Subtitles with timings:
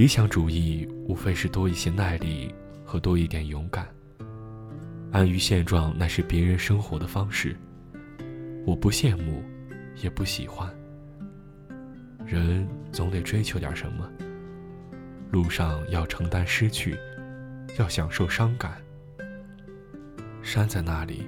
[0.00, 2.54] 理想主义无非是多一些耐力
[2.86, 3.86] 和多一点勇敢。
[5.12, 7.54] 安于现状，那是别人生活的方式。
[8.64, 9.44] 我不羡慕，
[10.02, 10.74] 也不喜欢。
[12.24, 14.10] 人总得追求点什么。
[15.30, 16.96] 路上要承担失去，
[17.78, 18.80] 要享受伤感。
[20.40, 21.26] 山在那里，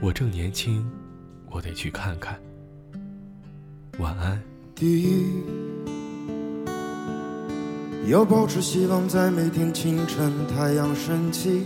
[0.00, 0.88] 我正年轻，
[1.50, 2.40] 我得去看看。
[3.98, 4.40] 晚安。
[8.06, 11.64] 要保持希望，在每天清晨太阳升起。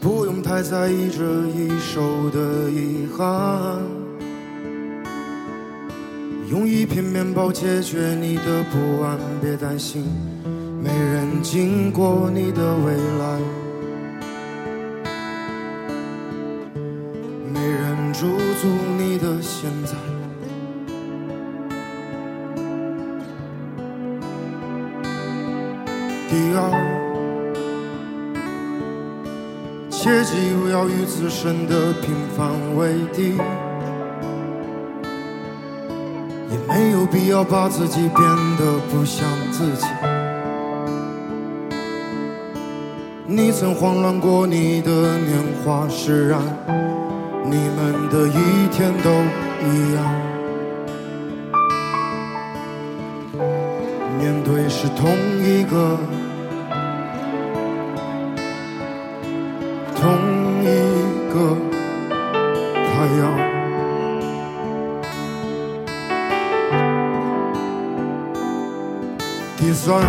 [0.00, 3.80] 不用太在意这一手的遗憾，
[6.50, 10.04] 用一片面包解决你的不安，别担心，
[10.82, 13.40] 没人经过你的未来，
[17.52, 18.26] 没人驻
[18.60, 18.68] 足
[18.98, 19.94] 你的现在。
[26.28, 26.58] 第二。
[29.90, 33.36] 切记不要与自身的平凡为敌，
[36.50, 38.20] 也没有必要把自己变
[38.56, 39.86] 得不像自己。
[43.26, 46.40] 你曾慌乱过你的年华，释然，
[47.44, 49.10] 你们的一天都
[49.66, 50.35] 一样。
[54.18, 55.10] 面对是同
[55.42, 55.98] 一个。
[59.98, 60.12] 同
[60.62, 60.64] 一
[61.32, 61.34] 个
[62.72, 62.86] 太
[63.18, 63.20] 阳。
[69.56, 70.00] 第三，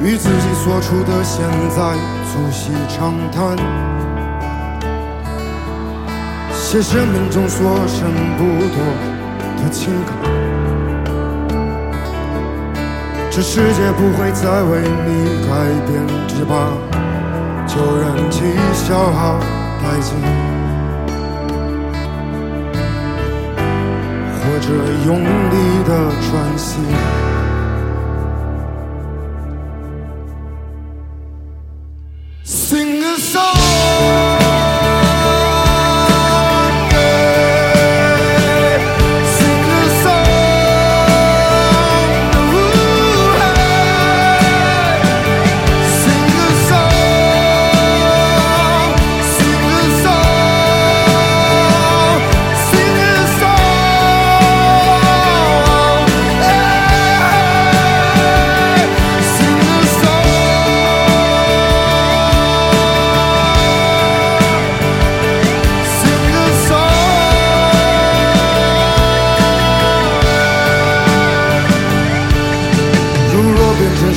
[0.00, 1.96] 与自己所处的现在
[2.28, 3.56] 促膝长谈，
[6.52, 8.78] 写生命中所剩不多
[9.64, 10.43] 的情感。
[13.36, 15.50] 这世界不会再为你改
[15.88, 16.70] 变，只把
[17.66, 19.40] 旧人气消耗
[19.82, 20.14] 殆尽，
[24.38, 24.68] 或者
[25.04, 25.18] 用
[25.50, 25.90] 力的
[26.22, 26.78] 喘息。
[32.44, 33.63] Sing a song.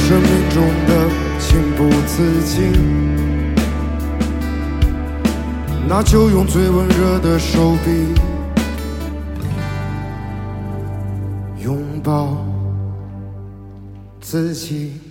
[0.08, 2.72] 生命中的情不自禁
[5.86, 8.14] 那就用最温热的手臂
[11.62, 12.38] 拥抱
[14.22, 15.07] 自己。